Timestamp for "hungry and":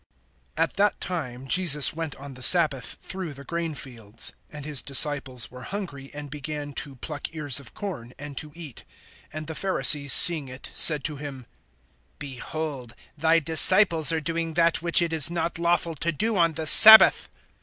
5.61-6.31